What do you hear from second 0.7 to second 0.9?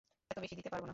পারব না।